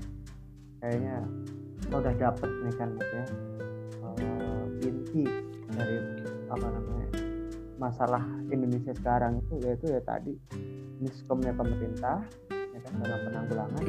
[0.79, 1.15] kayaknya
[1.81, 3.25] kita udah dapet nih kan maksudnya
[4.17, 5.23] eh, inti
[5.71, 5.97] dari
[6.47, 7.07] apa namanya
[7.77, 10.33] masalah Indonesia sekarang itu yaitu ya tadi
[10.97, 13.83] miskomnya pemerintah ya kan dalam penanggulangan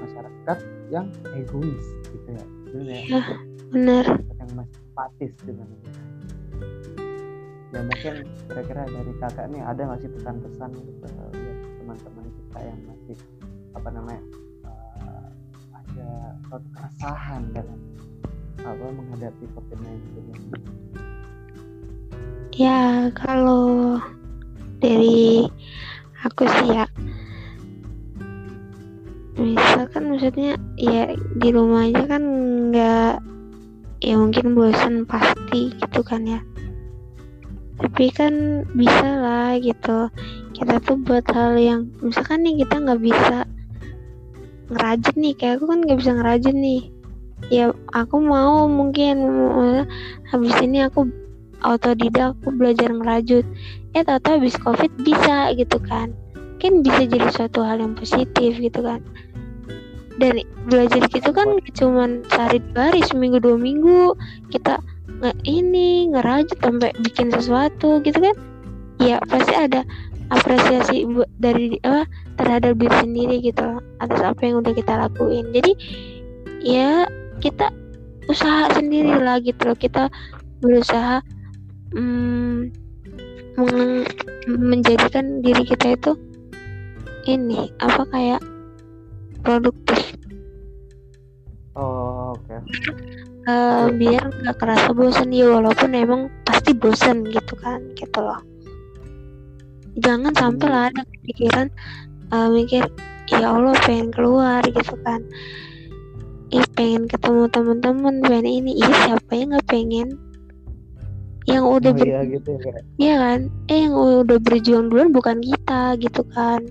[0.00, 2.44] masyarakat yang egois gitu ya.
[2.74, 3.22] Ya Iya,
[3.70, 4.04] bener.
[4.06, 5.90] masyarakat yang masih apatis dengan itu
[7.74, 8.14] ya mungkin
[8.46, 13.18] kira-kira dari kakak nih ada nggak sih pesan-pesan gitu, eh, buat teman-teman kita yang masih
[13.74, 14.22] apa namanya
[15.02, 15.28] eh,
[15.74, 16.08] ada
[16.46, 17.80] suatu keresahan dalam
[18.62, 19.90] apa menghadapi COVID-19?
[20.14, 20.34] Ini
[22.54, 23.98] Ya kalau
[24.78, 25.50] dari
[26.22, 26.86] aku sih ya
[29.34, 31.10] misalkan maksudnya ya
[31.42, 32.22] di rumah aja kan
[32.70, 33.14] nggak
[34.06, 36.38] ya mungkin bosan pasti gitu kan ya
[37.78, 40.10] tapi kan bisa lah gitu.
[40.54, 43.38] Kita tuh buat hal yang misalkan nih kita nggak bisa
[44.70, 46.82] ngerajut nih kayak aku kan nggak bisa ngerajut nih.
[47.50, 49.26] Ya aku mau mungkin
[50.30, 51.10] habis ini aku
[51.66, 53.44] autodidak aku belajar ngerajut.
[53.94, 56.14] Ya tahu habis covid bisa gitu kan.
[56.62, 59.02] Kan bisa jadi suatu hal yang positif gitu kan.
[60.14, 64.14] Dan belajar gitu kan cuman sehari dua hari seminggu dua minggu
[64.54, 64.78] kita
[65.20, 68.36] nggak ini ngerajut sampai bikin sesuatu gitu kan.
[69.02, 69.82] Ya pasti ada
[70.32, 71.04] apresiasi
[71.38, 72.08] dari apa
[72.40, 75.46] terhadap diri sendiri gitu loh, atas apa yang udah kita lakuin.
[75.52, 75.72] Jadi
[76.64, 77.06] ya
[77.38, 77.70] kita
[78.30, 79.76] usaha sendiri lah gitu loh.
[79.76, 80.08] Kita
[80.64, 81.20] berusaha
[81.92, 82.72] hmm,
[84.48, 86.12] menjadikan diri kita itu
[87.24, 88.40] ini apa kayak
[89.44, 90.16] produktif.
[91.74, 92.54] Oh oke
[93.44, 98.40] Eh, biar nggak kerasa bosan ya walaupun emang pasti bosan gitu kan gitu loh
[100.00, 101.68] jangan sampai lah ada pikiran
[102.32, 102.88] eh, mikir
[103.28, 105.20] ya Allah pengen keluar gitu kan
[106.56, 110.08] ih pengen ketemu teman-teman pengen ini iya siapa yang nggak pengen
[111.44, 112.80] yang udah oh ber- iya gitu ya.
[112.96, 113.40] Iya kan?
[113.68, 116.64] Eh yang udah berjuang duluan bukan kita gitu kan.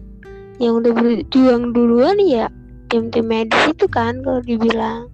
[0.58, 2.50] Yang udah berjuang duluan ya
[2.90, 5.13] tim-tim medis itu kan kalau dibilang.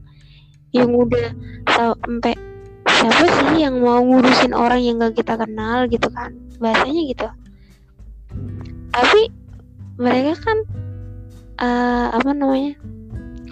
[0.76, 1.28] Yang udah
[1.70, 2.34] sampai
[2.90, 6.36] siapa sih yang mau ngurusin orang yang gak kita kenal gitu kan.
[6.62, 7.28] Bahasanya gitu.
[8.94, 9.22] Tapi
[10.00, 10.58] mereka kan
[11.60, 12.74] eh, apa namanya?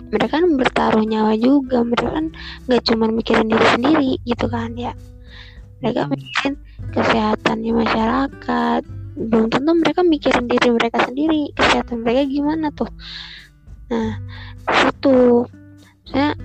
[0.08, 1.84] Mereka kan bertaruh nyawa juga.
[1.84, 2.26] Mereka kan
[2.70, 4.94] gak cuma mikirin diri sendiri gitu kan ya.
[5.84, 6.12] Mereka Hmm.
[6.16, 6.56] mikirin
[6.94, 8.82] kesehatannya masyarakat
[9.18, 12.90] belum tentu mereka mikirin diri mereka sendiri kesehatan mereka gimana tuh
[13.90, 14.22] nah
[14.86, 15.48] itu
[16.06, 16.38] saya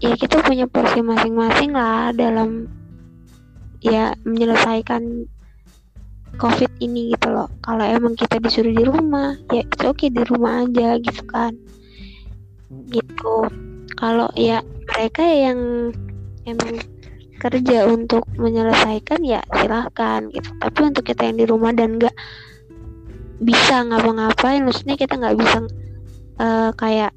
[0.00, 2.68] ya kita punya porsi masing-masing lah dalam
[3.80, 5.28] ya menyelesaikan
[6.36, 7.48] covid ini gitu loh.
[7.64, 11.56] Kalau emang kita disuruh di rumah ya itu oke di rumah aja gitu kan.
[12.92, 13.36] Gitu.
[13.96, 14.60] Kalau ya
[14.92, 15.90] mereka yang
[16.44, 16.76] emang
[17.36, 20.48] kerja untuk menyelesaikan ya silahkan gitu.
[20.60, 22.16] Tapi untuk kita yang di rumah dan nggak
[23.36, 25.58] bisa ngapa-ngapain maksudnya kita nggak bisa
[26.40, 27.12] eh, kayak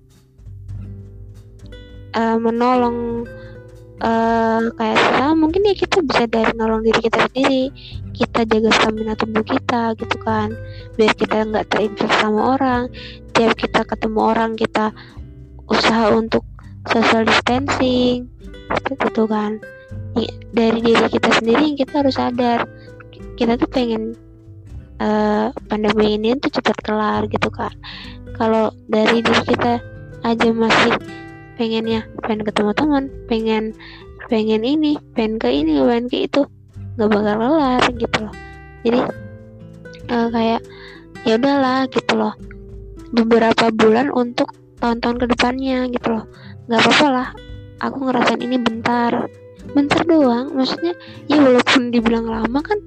[2.15, 3.27] eh, menolong
[3.99, 7.63] eh, kayak sesama mungkin ya kita bisa dari nolong diri kita sendiri.
[8.15, 10.51] Kita jaga stamina tubuh kita gitu kan.
[10.99, 12.83] Biar kita nggak terinfeksi sama orang.
[13.31, 14.91] Tiap kita ketemu orang kita
[15.71, 16.43] usaha untuk
[16.89, 18.27] social distancing.
[18.75, 19.51] Seperti itu kan.
[20.51, 22.67] Dari diri kita sendiri yang kita harus sadar.
[23.39, 24.19] Kita tuh pengen
[24.99, 27.71] eh, pandemi ini tuh cepat kelar gitu kan
[28.39, 29.83] kalau dari diri kita
[30.23, 30.95] aja masih
[31.59, 33.63] pengennya pengen ketemu teman pengen
[34.31, 36.47] pengen ini pengen ke ini pengen ke itu.
[36.95, 38.35] Nggak bakal kelar gitu loh.
[38.87, 38.99] Jadi
[40.07, 40.61] eh, kayak
[41.27, 42.33] ya udahlah gitu loh.
[43.11, 46.25] Beberapa bulan untuk tahun-tahun ke depannya gitu loh.
[46.71, 47.27] Nggak apa-apa lah
[47.83, 49.27] aku ngerasain ini bentar.
[49.75, 50.95] Bentar doang maksudnya
[51.27, 52.79] ya walaupun dibilang lama kan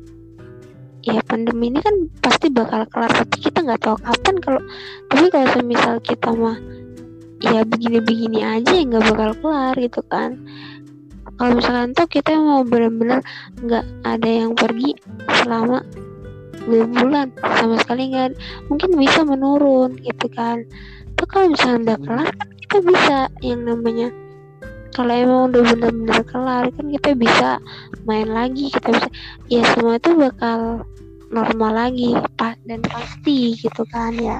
[1.03, 3.13] ya pandemi ini kan pasti bakal kelar.
[3.13, 4.63] Tapi kita nggak tahu kapan kalau
[5.13, 6.57] tapi kalau semisal kita mah
[7.43, 10.39] ya begini-begini aja ya nggak bakal kelar gitu kan.
[11.37, 13.19] Kalau misalkan tuh kita mau bener-bener
[13.67, 14.95] nggak ada yang pergi
[15.43, 15.83] selama
[16.63, 18.39] dua bulan sama sekali nggak
[18.71, 20.63] mungkin bisa menurun gitu kan.
[21.19, 24.09] Tuh kalau misalnya udah kelar kan kita bisa yang namanya
[24.93, 27.49] kalau emang udah bener-bener kelar kan kita bisa
[28.05, 29.09] main lagi kita bisa
[29.49, 30.85] ya semua itu bakal
[31.33, 34.39] normal lagi pas dan pasti gitu kan ya.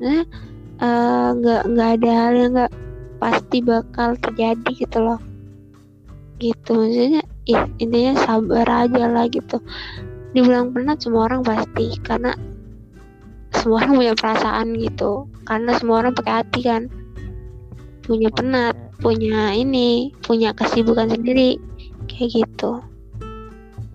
[0.00, 0.24] Nah
[0.80, 2.72] eh, nggak nggak ada hal yang nggak
[3.22, 5.20] pasti bakal terjadi gitu loh.
[6.42, 9.62] Gitu maksudnya ya, intinya sabar aja lah gitu.
[10.34, 12.34] Dibilang penat semua orang pasti karena
[13.54, 15.30] semua orang punya perasaan gitu.
[15.46, 16.82] Karena semua orang pakai hati kan.
[18.04, 21.56] Punya penat punya ini punya kesibukan sendiri
[22.10, 22.82] kayak gitu.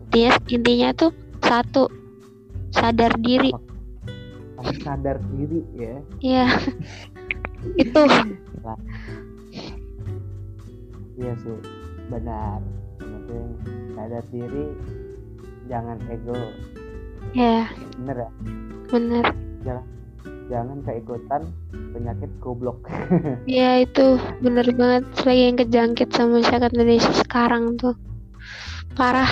[0.10, 1.14] Dia intinya tuh
[1.46, 1.90] satu
[2.74, 3.54] sadar diri
[4.60, 5.96] Harus sadar diri ya.
[6.20, 6.46] Ya
[7.82, 8.04] itu.
[11.20, 11.58] Iya sih
[12.12, 12.60] benar.
[13.00, 13.48] Penting
[13.96, 14.66] sadar diri
[15.72, 16.36] jangan ego.
[17.32, 18.30] Ya bener ya?
[18.92, 19.26] Bener
[20.50, 21.42] jangan keikutan
[21.94, 22.82] penyakit goblok.
[23.46, 25.06] Ya itu bener banget.
[25.24, 27.96] Lagi yang kejangkit sama masyarakat Indonesia sekarang tuh.
[28.98, 29.30] Parah.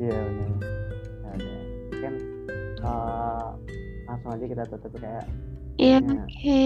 [0.00, 0.79] Iya benar
[2.80, 3.48] eh,
[4.04, 5.24] langsung aja kita tutup kayak
[5.76, 6.12] iya Ya.
[6.18, 6.64] oke.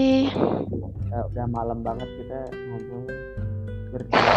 [1.07, 3.05] eh, udah malam banget kita ngobrol
[3.89, 4.33] berdua.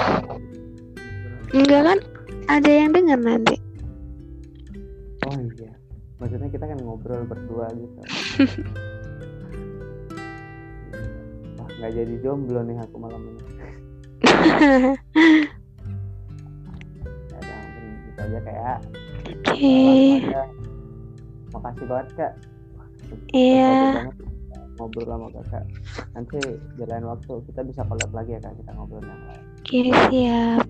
[1.51, 1.99] Enggak kan?
[2.47, 3.57] Ada yang dengar nanti.
[5.25, 5.73] Oh iya.
[6.19, 7.99] Maksudnya kita kan ngobrol berdua gitu.
[11.57, 13.43] Wah nggak jadi jomblo nih aku malam ini.
[13.59, 13.69] Ya
[17.35, 18.77] udah mungkin gitu aja kayak
[19.45, 19.75] oke.
[20.21, 20.43] aja.
[21.55, 22.33] Makasih banget kak.
[23.33, 23.73] Iya.
[24.05, 24.17] Banget
[24.79, 25.65] ngobrol sama kakak.
[26.15, 26.39] Nanti
[26.79, 28.55] di lain waktu kita bisa collab lagi ya kak.
[28.63, 29.45] Kita ngobrol yang lain.
[29.59, 29.81] Oke
[30.11, 30.65] siap.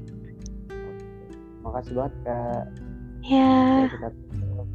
[1.63, 2.65] Makasih banget kak.
[3.29, 3.53] Ya
[3.93, 4.69] kita tutup.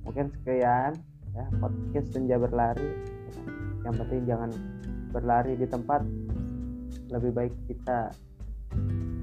[0.00, 0.92] mungkin sekian
[1.36, 2.90] ya podcast senja berlari.
[3.86, 4.50] Yang penting jangan
[5.14, 6.02] berlari di tempat
[7.10, 8.10] lebih baik kita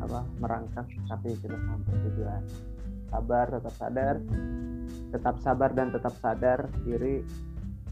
[0.03, 2.41] apa merangkak tapi kita sampai tujuan
[3.11, 4.15] sabar tetap sadar.
[5.07, 7.23] Tetap sabar dan tetap sadar diri.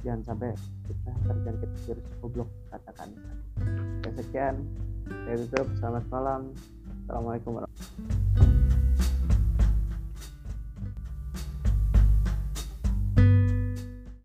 [0.03, 0.51] Jangan sampai
[0.86, 3.09] kita terjangkit virus goblok katakan.
[4.03, 4.55] Oke, sekian.
[5.26, 5.68] Saya tutup.
[5.82, 6.41] Selamat malam.
[7.05, 8.14] Assalamualaikum warahmatullahi wabarakatuh